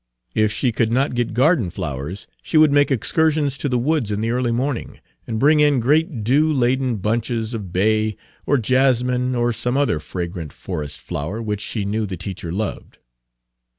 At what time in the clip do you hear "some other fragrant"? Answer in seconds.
9.53-10.53